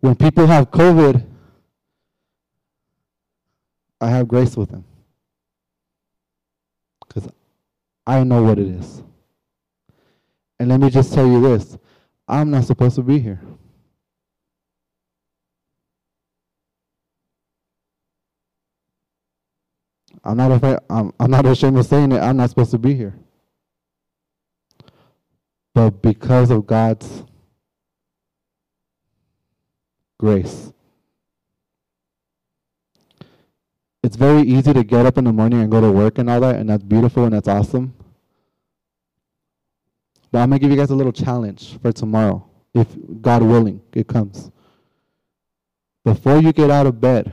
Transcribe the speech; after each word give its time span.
When 0.00 0.14
people 0.14 0.46
have 0.46 0.70
COVID, 0.70 1.24
I 4.00 4.10
have 4.10 4.28
grace 4.28 4.56
with 4.56 4.70
them. 4.70 4.84
Because 7.06 7.28
I 8.06 8.22
know 8.24 8.42
what 8.42 8.58
it 8.58 8.68
is. 8.68 9.02
And 10.60 10.68
let 10.68 10.80
me 10.80 10.90
just 10.90 11.12
tell 11.12 11.26
you 11.26 11.40
this 11.40 11.76
I'm 12.26 12.50
not 12.50 12.64
supposed 12.64 12.96
to 12.96 13.02
be 13.02 13.18
here. 13.18 13.40
I'm 20.24 20.36
not 20.36 20.52
afraid, 20.52 20.78
I'm, 20.90 21.12
I'm 21.18 21.30
not 21.30 21.46
ashamed 21.46 21.78
of 21.78 21.86
saying 21.86 22.12
it. 22.12 22.18
I'm 22.18 22.36
not 22.36 22.50
supposed 22.50 22.70
to 22.72 22.78
be 22.78 22.94
here. 22.94 23.14
But 25.74 26.02
because 26.02 26.50
of 26.50 26.66
God's 26.66 27.24
grace, 30.18 30.72
it's 34.02 34.16
very 34.16 34.42
easy 34.42 34.72
to 34.72 34.84
get 34.84 35.06
up 35.06 35.18
in 35.18 35.24
the 35.24 35.32
morning 35.32 35.60
and 35.60 35.70
go 35.70 35.80
to 35.80 35.90
work 35.90 36.18
and 36.18 36.28
all 36.30 36.40
that, 36.40 36.56
and 36.56 36.68
that's 36.68 36.82
beautiful 36.82 37.24
and 37.24 37.32
that's 37.32 37.48
awesome. 37.48 37.94
But 40.30 40.40
I'm 40.40 40.50
going 40.50 40.58
to 40.58 40.62
give 40.62 40.70
you 40.70 40.76
guys 40.76 40.90
a 40.90 40.94
little 40.94 41.12
challenge 41.12 41.78
for 41.80 41.92
tomorrow, 41.92 42.46
if 42.74 42.86
God 43.20 43.42
willing, 43.42 43.80
it 43.92 44.06
comes. 44.06 44.50
Before 46.04 46.38
you 46.38 46.52
get 46.52 46.70
out 46.70 46.86
of 46.86 47.00
bed, 47.00 47.32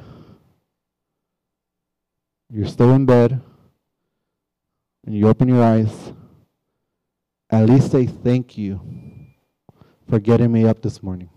you're 2.50 2.68
still 2.68 2.94
in 2.94 3.06
bed, 3.06 3.42
and 5.06 5.16
you 5.16 5.28
open 5.28 5.48
your 5.48 5.64
eyes, 5.64 6.14
at 7.50 7.70
least 7.70 7.92
say 7.92 8.06
thank 8.06 8.58
you 8.58 8.80
for 10.10 10.20
getting 10.20 10.52
me 10.52 10.66
up 10.66 10.82
this 10.82 11.04
morning. 11.04 11.30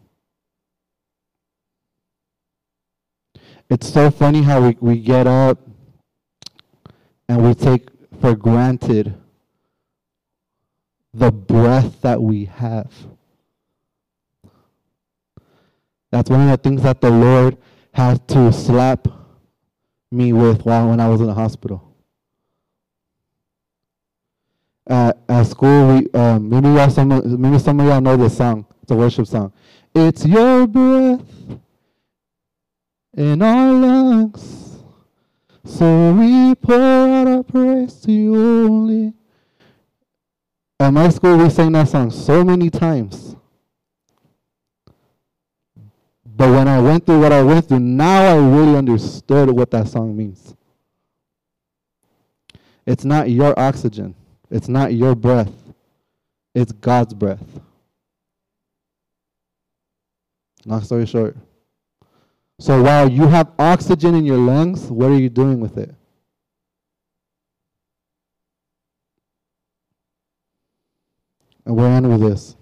It's 3.71 3.93
so 3.93 4.11
funny 4.11 4.41
how 4.43 4.63
we, 4.63 4.77
we 4.81 4.99
get 4.99 5.27
up 5.27 5.59
and 7.29 7.47
we 7.47 7.55
take 7.55 7.89
for 8.19 8.35
granted 8.35 9.15
the 11.13 11.31
breath 11.31 12.01
that 12.01 12.23
we 12.23 12.47
have. 12.47 12.91
That's 16.11 16.31
one 16.31 16.41
of 16.41 16.49
the 16.49 16.57
things 16.57 16.83
that 16.83 17.03
the 17.03 17.11
Lord 17.11 17.59
had 17.93 18.27
to 18.29 18.51
slap 18.55 19.07
me 20.11 20.33
with 20.33 20.65
while 20.65 20.89
when 20.89 20.99
I 20.99 21.09
was 21.09 21.21
in 21.21 21.27
the 21.27 21.35
hospital. 21.35 21.95
At, 24.87 25.19
at 25.29 25.47
school, 25.47 25.89
we 25.89 26.11
um, 26.19 26.49
maybe 26.49 26.69
y'all 26.69 26.89
some 26.89 27.09
maybe 27.39 27.59
some 27.59 27.79
of 27.81 27.87
y'all 27.87 28.01
know 28.01 28.17
this 28.17 28.39
song. 28.39 28.65
It's 28.83 28.91
a 28.91 28.97
worship 28.97 29.27
song. 29.27 29.53
It's 29.95 30.25
your 30.25 30.67
breath 30.67 31.21
in 33.19 33.43
our 33.43 33.73
lungs, 33.73 34.79
so 35.65 36.13
we 36.13 36.55
pour 36.55 36.81
out 36.81 37.27
our 37.27 37.43
praise 37.43 37.95
to 37.95 38.13
you 38.13 38.37
only. 38.37 39.13
At 40.79 40.93
my 40.93 41.09
school, 41.09 41.37
we 41.37 41.51
sang 41.51 41.73
that 41.73 41.89
song 41.89 42.13
so 42.13 42.45
many 42.45 42.71
times. 42.71 43.35
But 46.25 46.51
when 46.51 46.69
I 46.69 46.79
went 46.79 47.07
through 47.07 47.19
what 47.19 47.33
I 47.33 47.43
went 47.43 47.67
through, 47.67 47.81
now 47.81 48.23
I 48.23 48.37
really 48.37 48.77
understood 48.77 49.51
what 49.51 49.73
that 49.73 49.89
song 49.89 50.17
means. 50.17 50.55
It's 52.87 53.05
not 53.05 53.31
your 53.31 53.59
oxygen, 53.59 54.15
it's 54.49 54.69
not 54.69 54.95
your 54.95 55.17
breath, 55.17 55.53
it's 56.55 56.71
God's 56.71 57.15
breath. 57.15 57.43
Long 60.65 60.83
story 60.83 61.05
short. 61.05 61.37
So 62.61 62.83
while 62.83 63.09
you 63.09 63.29
have 63.29 63.53
oxygen 63.59 64.15
in 64.15 64.25
your 64.25 64.37
lungs, 64.37 64.91
what 64.91 65.11
are 65.11 65.19
you 65.19 65.29
doing 65.29 65.61
with 65.61 65.79
it? 65.79 65.95
And 71.65 71.77
we'll 71.77 71.87
end 71.87 72.09
with 72.11 72.21
this. 72.21 72.57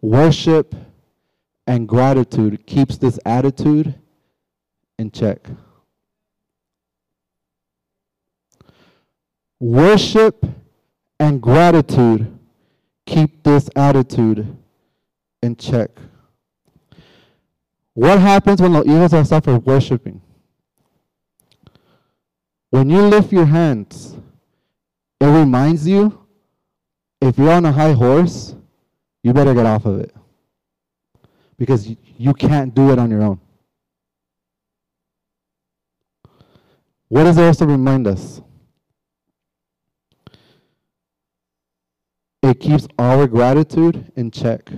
Worship 0.00 0.74
and 1.66 1.88
gratitude 1.88 2.66
keeps 2.66 2.98
this 2.98 3.18
attitude 3.24 3.94
in 4.98 5.10
check. 5.10 5.46
Worship 9.60 10.44
and 11.20 11.40
gratitude 11.40 12.38
keep 13.06 13.44
this 13.44 13.70
attitude 13.76 14.56
in 15.42 15.56
check. 15.56 15.90
What 17.94 18.18
happens 18.18 18.60
when 18.60 18.72
the 18.72 18.82
eagles 18.82 19.14
are 19.14 19.24
suffer 19.24 19.56
worshiping? 19.58 20.20
When 22.70 22.90
you 22.90 23.02
lift 23.02 23.32
your 23.32 23.46
hands, 23.46 24.16
it 25.20 25.26
reminds 25.26 25.86
you 25.86 26.26
if 27.20 27.38
you're 27.38 27.52
on 27.52 27.64
a 27.64 27.72
high 27.72 27.92
horse, 27.92 28.54
you 29.22 29.32
better 29.32 29.54
get 29.54 29.64
off 29.64 29.86
of 29.86 30.00
it 30.00 30.14
because 31.56 31.88
you 32.18 32.34
can't 32.34 32.74
do 32.74 32.90
it 32.90 32.98
on 32.98 33.10
your 33.10 33.22
own. 33.22 33.40
What 37.08 37.24
does 37.24 37.38
it 37.38 37.42
also 37.42 37.64
remind 37.64 38.08
us? 38.08 38.42
It 42.42 42.58
keeps 42.58 42.88
our 42.98 43.26
gratitude 43.26 44.12
in 44.16 44.30
check. 44.32 44.68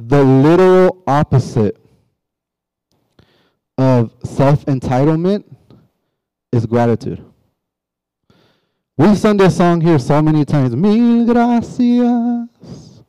The 0.00 0.22
literal 0.22 1.02
opposite 1.08 1.76
of 3.76 4.12
self 4.22 4.64
entitlement 4.66 5.42
is 6.52 6.66
gratitude. 6.66 7.24
We've 8.96 9.18
sung 9.18 9.38
this 9.38 9.56
song 9.56 9.80
here 9.80 9.98
so 9.98 10.22
many 10.22 10.44
times. 10.44 10.76
Mil 10.76 11.26
gracias. 11.26 13.02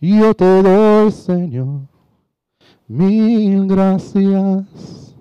Yo 0.00 0.32
te 0.32 0.62
doy, 0.62 1.12
Señor, 1.12 1.86
mil 2.88 3.68
gracias 3.68 5.14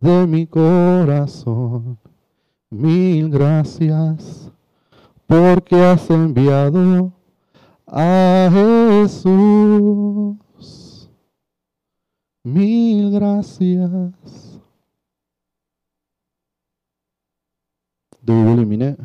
de 0.00 0.26
mi 0.26 0.46
corazón. 0.46 1.98
Mil 2.70 3.28
gracias 3.28 4.50
porque 5.26 5.76
has 5.76 6.08
enviado 6.08 7.12
a 7.92 8.48
Jesús. 8.52 10.38
Mil 12.44 13.10
gracias. 13.10 14.60
Do 18.24 18.32
you 18.32 18.44
really 18.44 18.64
mean 18.64 18.82
it? 18.82 19.00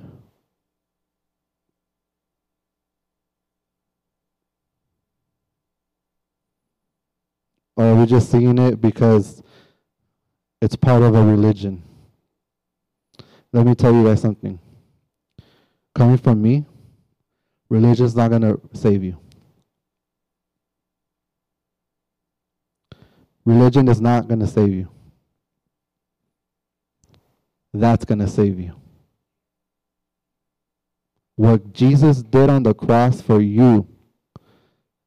Or 7.77 7.85
are 7.85 7.95
we 7.95 8.05
just 8.05 8.29
singing 8.29 8.57
it 8.59 8.79
because 8.79 9.43
it's 10.61 10.75
part 10.75 11.01
of 11.01 11.15
a 11.15 11.23
religion? 11.23 11.83
Let 13.51 13.65
me 13.65 13.75
tell 13.75 13.93
you 13.93 14.05
guys 14.05 14.21
something. 14.21 14.59
Coming 15.93 16.17
from 16.17 16.41
me, 16.41 16.65
religion 17.75 18.05
is 18.05 18.15
not 18.15 18.29
going 18.29 18.41
to 18.41 18.59
save 18.73 19.03
you. 19.03 19.17
Religion 23.45 23.87
is 23.87 24.01
not 24.01 24.27
going 24.27 24.39
to 24.39 24.47
save 24.47 24.73
you. 24.73 24.87
That's 27.73 28.05
going 28.05 28.19
to 28.19 28.27
save 28.27 28.59
you. 28.59 28.73
What 31.35 31.73
Jesus 31.73 32.21
did 32.21 32.49
on 32.49 32.63
the 32.63 32.73
cross 32.73 33.21
for 33.21 33.41
you 33.41 33.87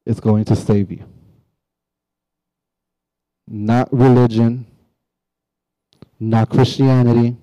is 0.05 0.19
going 0.19 0.45
to 0.45 0.55
save 0.55 0.91
you 0.91 1.03
not 3.49 3.91
religion, 3.91 4.65
not 6.19 6.49
Christianity, 6.49 7.35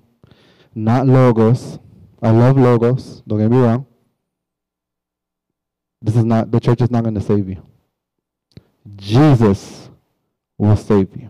not 0.73 1.05
logos. 1.05 1.79
I 2.21 2.31
love 2.31 2.57
logos, 2.57 3.21
don't 3.27 3.39
get 3.39 3.51
me 3.51 3.57
wrong. 3.57 3.85
This 6.01 6.15
is 6.15 6.23
not, 6.23 6.51
the 6.51 6.59
church 6.59 6.81
is 6.81 6.91
not 6.91 7.03
going 7.03 7.15
to 7.15 7.21
save 7.21 7.49
you. 7.49 7.61
Jesus 8.95 9.89
will 10.57 10.77
save 10.77 11.15
you. 11.15 11.29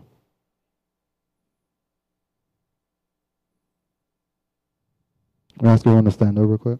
i 5.64 5.68
ask 5.68 5.88
everyone 5.88 6.06
to 6.06 6.12
stand 6.12 6.38
over 6.38 6.58
quick. 6.58 6.80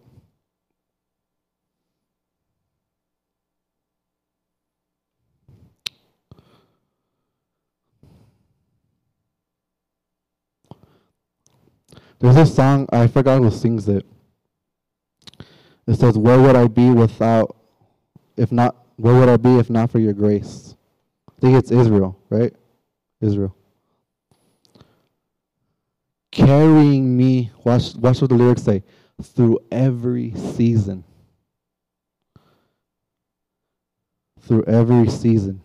There's 12.20 12.36
a 12.36 12.46
song, 12.46 12.88
I 12.92 13.06
forgot 13.06 13.40
who 13.40 13.50
sings 13.50 13.88
it. 13.88 14.04
It 15.86 15.94
says, 15.94 16.18
Where 16.18 16.40
would 16.40 16.56
I 16.56 16.66
be 16.66 16.90
without, 16.90 17.56
if 18.38 18.52
not, 18.52 18.76
where 18.96 19.14
would 19.14 19.28
I 19.28 19.36
be 19.36 19.58
if 19.58 19.68
not 19.68 19.90
for 19.90 19.98
your 19.98 20.12
grace? 20.12 20.74
I 21.28 21.40
think 21.40 21.56
it's 21.56 21.70
Israel, 21.70 22.18
right? 22.30 22.54
Israel. 23.20 23.54
Carrying 26.30 27.16
me, 27.16 27.50
watch, 27.64 27.94
watch 27.96 28.20
what 28.20 28.30
the 28.30 28.36
lyrics 28.36 28.62
say, 28.62 28.82
through 29.22 29.58
every 29.72 30.32
season. 30.34 31.04
Through 34.40 34.64
every 34.64 35.08
season. 35.08 35.60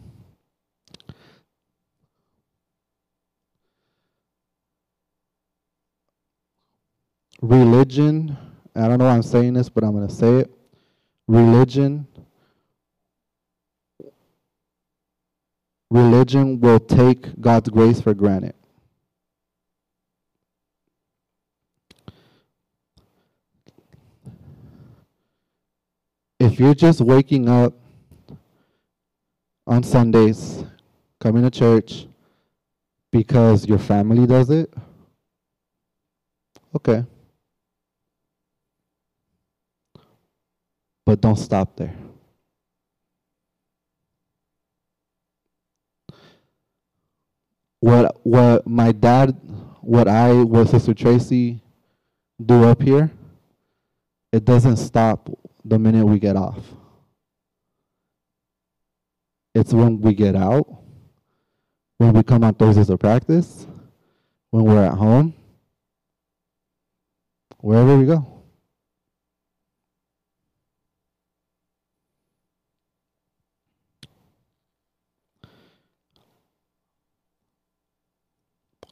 Religion, 7.42 8.38
I 8.76 8.88
don't 8.88 8.98
know 8.98 9.06
why 9.06 9.12
I'm 9.12 9.22
saying 9.22 9.54
this, 9.54 9.70
but 9.70 9.84
I'm 9.84 9.92
going 9.92 10.08
to 10.08 10.14
say 10.14 10.38
it. 10.38 10.52
Religion 11.28 12.08
religion 15.94 16.60
will 16.60 16.80
take 16.80 17.40
God's 17.40 17.70
grace 17.70 18.02
for 18.02 18.16
granted. 18.16 18.56
If 26.40 26.60
you're 26.60 26.74
just 26.74 27.00
waking 27.00 27.48
up 27.48 27.74
on 29.68 29.84
Sundays, 29.84 30.66
coming 31.20 31.44
to 31.44 31.52
church 31.52 32.08
because 33.12 33.68
your 33.68 33.78
family 33.78 34.26
does 34.26 34.50
it, 34.50 34.74
okay. 36.76 37.06
But 41.06 41.22
don't 41.22 41.38
stop 41.38 41.76
there. 41.76 41.94
What 47.84 48.16
what 48.24 48.66
my 48.66 48.94
dad, 48.94 49.38
what 49.82 50.08
I, 50.08 50.32
what 50.32 50.70
Sister 50.70 50.94
Tracy 50.94 51.60
do 52.44 52.64
up 52.64 52.82
here, 52.82 53.12
it 54.32 54.46
doesn't 54.46 54.78
stop 54.78 55.30
the 55.66 55.78
minute 55.78 56.06
we 56.06 56.18
get 56.18 56.38
off. 56.38 56.64
It's 59.54 59.74
when 59.74 60.00
we 60.00 60.14
get 60.14 60.34
out, 60.34 60.66
when 61.98 62.14
we 62.14 62.24
come 62.24 62.46
on 62.46 62.54
Thursdays 62.54 62.88
to 62.88 62.98
practice, 62.98 63.68
when 64.52 64.64
we're 64.64 64.86
at 64.86 64.94
home, 64.94 65.34
wherever 67.58 67.98
we 67.98 68.06
go. 68.06 68.33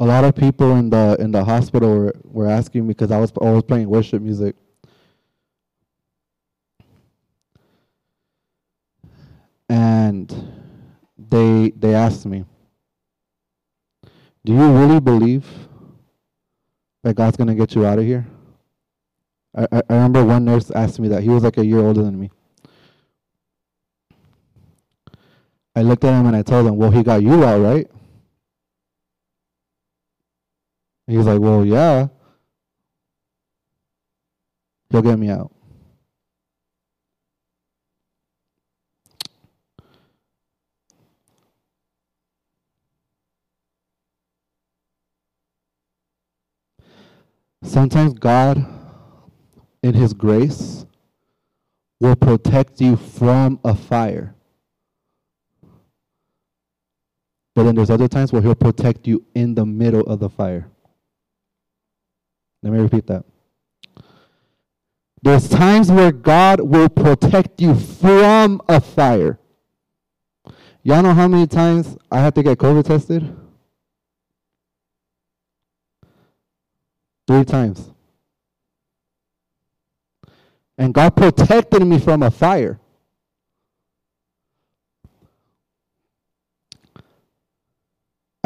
A 0.02 0.06
lot 0.06 0.24
of 0.24 0.36
people 0.36 0.76
in 0.78 0.90
the 0.90 1.16
in 1.20 1.32
the 1.32 1.44
hospital 1.44 1.96
were, 1.96 2.14
were 2.24 2.48
asking 2.50 2.88
me 2.88 2.88
because 2.88 3.12
I 3.12 3.20
was 3.20 3.32
always 3.38 3.62
playing 3.62 3.88
worship 3.88 4.20
music. 4.20 4.56
And 9.70 10.28
they 11.30 11.72
they 11.78 11.94
asked 11.94 12.26
me, 12.26 12.46
"Do 14.44 14.54
you 14.54 14.72
really 14.76 15.00
believe 15.00 15.46
that 17.04 17.14
God's 17.16 17.38
gonna 17.38 17.54
get 17.54 17.76
you 17.76 17.86
out 17.86 18.00
of 18.00 18.06
here?" 18.06 18.26
I, 19.56 19.68
I 19.72 19.82
remember 19.88 20.26
one 20.26 20.46
nurse 20.46 20.72
asked 20.72 21.00
me 21.00 21.10
that. 21.10 21.22
He 21.22 21.30
was 21.30 21.44
like 21.44 21.60
a 21.60 21.66
year 21.66 21.80
older 21.80 22.02
than 22.02 22.20
me. 22.20 22.32
I 25.76 25.84
looked 25.84 26.04
at 26.04 26.20
him 26.20 26.26
and 26.26 26.36
I 26.36 26.42
told 26.42 26.66
him, 26.66 26.78
"Well, 26.78 26.90
he 26.90 27.04
got 27.04 27.22
you 27.22 27.46
out, 27.46 27.62
right?" 27.62 27.88
He's 31.12 31.26
like, 31.26 31.42
well, 31.42 31.66
yeah. 31.66 32.08
He'll 34.90 35.02
get 35.02 35.20
me 35.20 35.28
out. 35.28 35.52
Sometimes 47.62 48.14
God, 48.14 48.66
in 49.84 49.94
His 49.94 50.14
grace, 50.14 50.86
will 52.00 52.16
protect 52.16 52.80
you 52.80 52.96
from 52.96 53.60
a 53.66 53.76
fire. 53.76 54.34
But 57.54 57.64
then 57.64 57.76
there's 57.76 57.90
other 57.90 58.08
times 58.08 58.32
where 58.32 58.42
He'll 58.42 58.56
protect 58.56 59.08
you 59.08 59.26
in 59.36 59.56
the 59.56 59.66
middle 59.66 60.04
of 60.04 60.22
the 60.22 60.30
fire. 60.30 60.72
Let 62.64 62.74
me 62.74 62.80
repeat 62.80 63.08
that. 63.08 63.26
There's 65.24 65.48
times 65.48 65.92
where 65.92 66.12
God 66.12 66.62
will 66.62 66.90
protect 66.90 67.62
you 67.62 67.76
from 67.76 68.62
a 68.68 68.82
fire. 68.82 69.40
Y'all 70.84 71.04
know 71.04 71.14
how 71.14 71.28
many 71.28 71.46
times 71.46 71.96
I 72.12 72.20
had 72.20 72.34
to 72.36 72.44
get 72.44 72.58
COVID 72.58 72.86
tested? 72.86 73.38
Three 77.28 77.46
times. 77.46 77.92
And 80.78 80.94
God 80.94 81.16
protected 81.16 81.86
me 81.86 82.00
from 82.00 82.24
a 82.24 82.32
fire. 82.32 82.81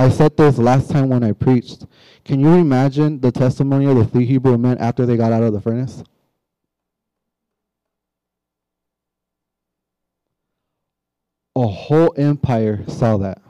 I 0.06 0.10
said 0.10 0.38
this 0.38 0.60
last 0.60 0.92
time 0.92 1.10
when 1.10 1.24
I 1.24 1.32
preached. 1.32 1.88
Can 2.24 2.40
you 2.40 2.54
imagine 2.54 3.20
the 3.22 3.32
testimony 3.32 3.88
of 3.88 3.96
the 3.96 4.06
three 4.06 4.28
Hebrew 4.28 4.56
men 4.56 4.78
after 4.78 5.04
they 5.04 5.18
got 5.18 5.32
out 5.32 5.42
of 5.42 5.52
the 5.52 5.60
furnace? 5.60 6.04
A 11.56 11.66
whole 11.66 12.14
empire 12.18 12.88
saw 12.88 13.18
that. 13.18 13.42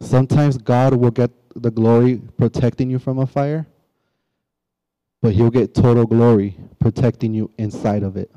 Sometimes 0.00 0.56
God 0.56 0.94
will 0.94 1.10
get 1.10 1.32
the 1.56 1.72
glory 1.72 2.22
protecting 2.36 2.90
you 2.90 3.00
from 3.00 3.18
a 3.18 3.26
fire, 3.26 3.66
but 5.20 5.32
He'll 5.32 5.50
get 5.50 5.74
total 5.74 6.06
glory 6.06 6.56
protecting 6.78 7.34
you 7.34 7.50
inside 7.58 8.04
of 8.04 8.16
it. 8.16 8.30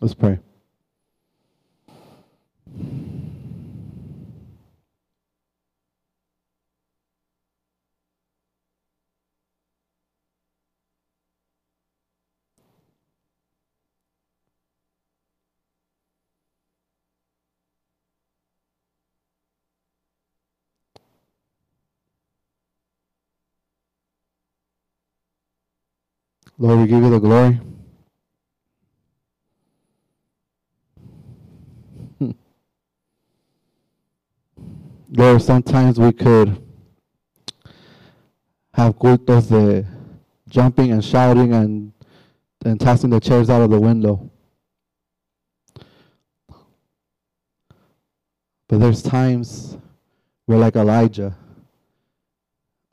Let's 0.00 0.14
pray. 0.14 0.38
Lord, 26.56 26.80
we 26.80 26.86
give 26.86 27.02
you 27.02 27.10
the 27.10 27.18
glory. 27.20 27.60
Lord, 35.10 35.40
sometimes 35.40 35.98
we 35.98 36.12
could 36.12 36.62
have 38.74 38.98
cultos 38.98 39.48
de 39.48 39.86
jumping 40.50 40.92
and 40.92 41.02
shouting 41.02 41.54
and, 41.54 41.92
and 42.64 42.78
tossing 42.78 43.08
the 43.10 43.18
chairs 43.18 43.48
out 43.48 43.62
of 43.62 43.70
the 43.70 43.80
window. 43.80 44.30
But 48.68 48.80
there's 48.80 49.02
times 49.02 49.78
where, 50.44 50.58
like 50.58 50.76
Elijah, 50.76 51.34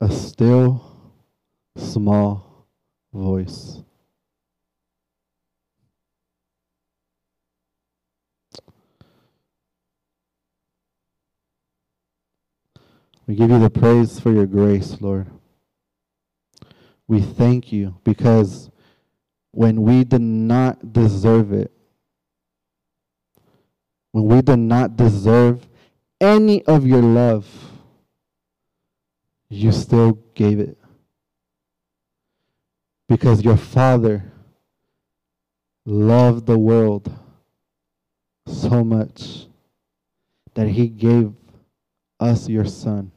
a 0.00 0.10
still, 0.10 0.82
small 1.76 2.66
voice 3.12 3.82
We 13.26 13.34
give 13.34 13.50
you 13.50 13.58
the 13.58 13.70
praise 13.70 14.20
for 14.20 14.30
your 14.30 14.46
grace, 14.46 15.00
Lord. 15.00 15.26
We 17.08 17.20
thank 17.20 17.72
you 17.72 17.96
because 18.04 18.70
when 19.50 19.82
we 19.82 20.04
did 20.04 20.20
not 20.20 20.92
deserve 20.92 21.52
it, 21.52 21.72
when 24.12 24.24
we 24.24 24.42
did 24.42 24.58
not 24.58 24.96
deserve 24.96 25.66
any 26.20 26.64
of 26.66 26.86
your 26.86 27.02
love, 27.02 27.46
you 29.48 29.72
still 29.72 30.12
gave 30.34 30.60
it. 30.60 30.78
Because 33.08 33.44
your 33.44 33.56
Father 33.56 34.24
loved 35.84 36.46
the 36.46 36.58
world 36.58 37.12
so 38.46 38.84
much 38.84 39.46
that 40.54 40.68
He 40.68 40.88
gave 40.88 41.32
us 42.18 42.48
your 42.48 42.64
Son. 42.64 43.12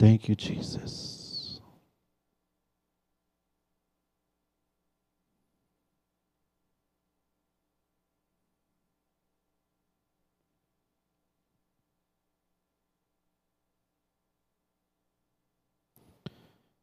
Thank 0.00 0.30
you, 0.30 0.34
Jesus. 0.34 1.60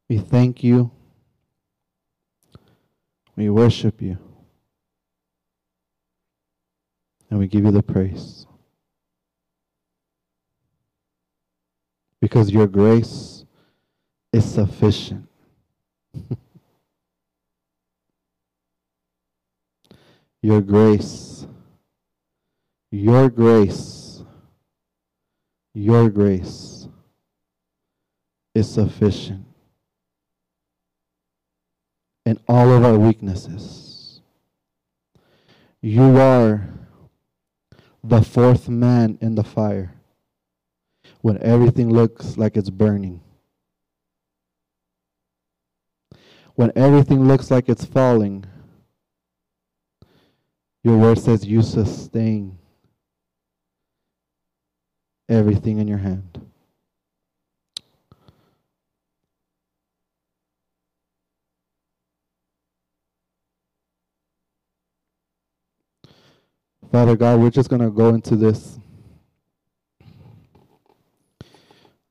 We 0.08 0.18
thank 0.18 0.62
you. 0.62 0.92
We 3.34 3.50
worship 3.50 4.00
you. 4.00 4.16
And 7.30 7.40
we 7.40 7.48
give 7.48 7.64
you 7.64 7.72
the 7.72 7.82
praise. 7.82 8.47
Because 12.20 12.50
your 12.50 12.66
grace 12.66 13.44
is 14.32 14.44
sufficient. 14.44 15.28
your 20.42 20.60
grace, 20.60 21.46
your 22.90 23.28
grace, 23.28 24.22
your 25.74 26.10
grace 26.10 26.88
is 28.54 28.68
sufficient 28.68 29.44
in 32.26 32.38
all 32.48 32.72
of 32.72 32.84
our 32.84 32.98
weaknesses. 32.98 34.20
You 35.80 36.18
are 36.18 36.68
the 38.02 38.22
fourth 38.22 38.68
man 38.68 39.16
in 39.20 39.34
the 39.34 39.44
fire 39.44 39.97
when 41.28 41.36
everything 41.42 41.90
looks 41.90 42.38
like 42.38 42.56
it's 42.56 42.70
burning. 42.70 43.20
When 46.54 46.72
everything 46.74 47.28
looks 47.28 47.50
like 47.50 47.68
it's 47.68 47.84
falling, 47.84 48.46
your 50.82 50.96
word 50.96 51.18
says 51.18 51.44
you 51.44 51.60
sustain 51.60 52.56
everything 55.28 55.80
in 55.80 55.86
your 55.86 55.98
hand. 55.98 56.40
Father 66.90 67.16
God, 67.16 67.40
we're 67.40 67.50
just 67.50 67.68
going 67.68 67.82
to 67.82 67.90
go 67.90 68.08
into 68.08 68.34
this. 68.34 68.78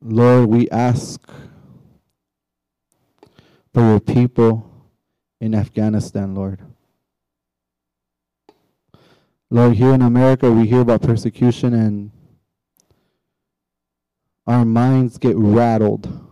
Lord, 0.02 0.50
we 0.50 0.70
ask 0.70 1.20
for 3.74 3.82
your 3.82 4.00
people 4.00 4.70
in 5.42 5.56
Afghanistan, 5.56 6.36
Lord. 6.36 6.62
Lord, 9.50 9.74
here 9.76 9.94
in 9.94 10.02
America, 10.02 10.52
we 10.52 10.68
hear 10.68 10.82
about 10.82 11.02
persecution 11.02 11.74
and 11.74 12.12
our 14.46 14.66
minds 14.66 15.18
get 15.18 15.36
rattled 15.36 16.28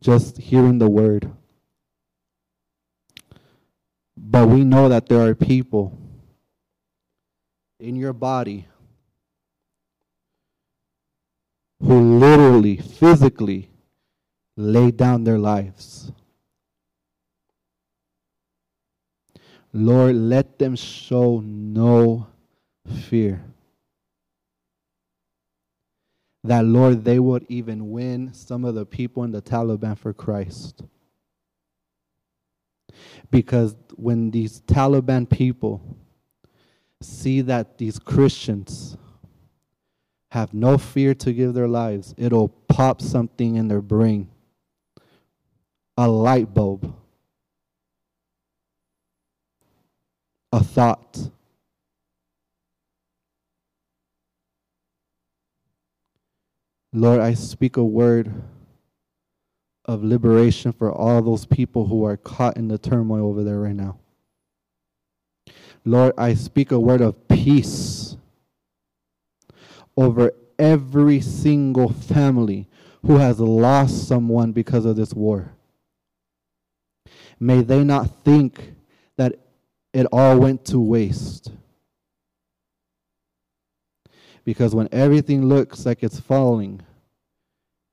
just 0.00 0.38
hearing 0.38 0.78
the 0.78 0.88
word. 0.88 1.30
But 4.16 4.48
we 4.48 4.64
know 4.64 4.88
that 4.88 5.08
there 5.08 5.20
are 5.26 5.34
people 5.34 5.98
in 7.78 7.96
your 7.96 8.12
body 8.12 8.66
who 11.82 12.18
literally, 12.18 12.76
physically 12.76 13.68
lay 14.56 14.90
down 14.90 15.24
their 15.24 15.38
lives. 15.38 16.12
Lord, 19.72 20.14
let 20.14 20.58
them 20.58 20.76
show 20.76 21.40
no 21.40 22.28
fear. 23.08 23.42
That, 26.44 26.64
Lord, 26.64 27.04
they 27.04 27.18
would 27.18 27.46
even 27.48 27.90
win 27.90 28.32
some 28.34 28.64
of 28.64 28.74
the 28.74 28.84
people 28.84 29.24
in 29.24 29.32
the 29.32 29.42
Taliban 29.42 29.96
for 29.96 30.12
Christ. 30.12 30.82
Because 33.30 33.74
when 33.96 34.30
these 34.30 34.60
Taliban 34.62 35.28
people 35.28 35.80
see 37.00 37.40
that 37.42 37.78
these 37.78 37.98
Christians 37.98 38.96
have 40.32 40.54
no 40.54 40.78
fear 40.78 41.12
to 41.12 41.30
give 41.30 41.52
their 41.52 41.68
lives, 41.68 42.14
it'll 42.16 42.48
pop 42.48 43.02
something 43.02 43.56
in 43.56 43.68
their 43.68 43.82
brain 43.82 44.26
a 45.98 46.08
light 46.08 46.54
bulb, 46.54 46.90
a 50.50 50.64
thought. 50.64 51.28
Lord, 56.94 57.20
I 57.20 57.34
speak 57.34 57.76
a 57.76 57.84
word 57.84 58.32
of 59.84 60.02
liberation 60.02 60.72
for 60.72 60.90
all 60.90 61.20
those 61.20 61.44
people 61.44 61.88
who 61.88 62.06
are 62.06 62.16
caught 62.16 62.56
in 62.56 62.68
the 62.68 62.78
turmoil 62.78 63.28
over 63.28 63.44
there 63.44 63.60
right 63.60 63.76
now. 63.76 63.98
Lord, 65.84 66.14
I 66.16 66.32
speak 66.32 66.72
a 66.72 66.80
word 66.80 67.02
of 67.02 67.28
peace 67.28 68.11
over 70.02 70.32
every 70.58 71.20
single 71.20 71.88
family 71.88 72.68
who 73.06 73.16
has 73.16 73.40
lost 73.40 74.06
someone 74.06 74.52
because 74.52 74.84
of 74.84 74.96
this 74.96 75.14
war. 75.14 75.52
May 77.38 77.62
they 77.62 77.84
not 77.84 78.24
think 78.24 78.74
that 79.16 79.38
it 79.92 80.06
all 80.12 80.38
went 80.38 80.64
to 80.66 80.78
waste. 80.78 81.52
Because 84.44 84.74
when 84.74 84.88
everything 84.92 85.46
looks 85.46 85.86
like 85.86 86.02
it's 86.02 86.18
falling, 86.18 86.80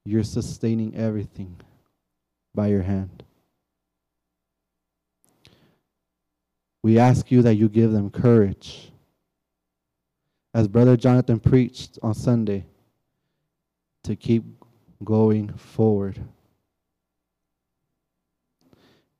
you're 0.05 0.23
sustaining 0.23 0.95
everything 0.95 1.55
by 2.55 2.67
your 2.67 2.81
hand. 2.81 3.23
We 6.81 6.97
ask 6.97 7.29
you 7.29 7.41
that 7.43 7.55
you 7.55 7.69
give 7.69 7.91
them 7.91 8.09
courage. 8.09 8.91
As 10.53 10.67
Brother 10.67 10.97
Jonathan 10.97 11.39
preached 11.39 11.99
on 12.01 12.13
Sunday, 12.13 12.65
to 14.03 14.15
keep 14.15 14.43
going 15.03 15.49
forward. 15.53 16.19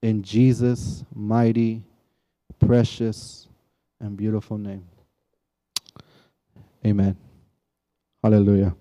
In 0.01 0.23
Jesus' 0.23 1.03
mighty, 1.13 1.83
precious, 2.59 3.47
and 3.99 4.15
beautiful 4.15 4.57
name. 4.57 4.85
Amen. 6.85 7.15
Hallelujah. 8.23 8.73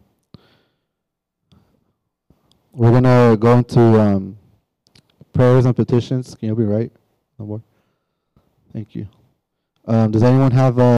We're 2.73 2.91
going 2.91 3.03
to 3.03 3.37
go 3.39 3.59
into 3.59 3.81
um, 3.81 4.39
prayers 5.33 5.67
and 5.67 5.75
petitions. 5.75 6.37
Can 6.37 6.49
you 6.49 6.55
be 6.55 6.65
right? 6.65 6.93
No 7.39 7.47
more. 7.47 7.63
Thank 8.73 8.95
you. 8.95 9.09
Um, 9.85 10.11
does 10.11 10.23
anyone 10.23 10.53
have 10.53 10.79
a 10.79 10.83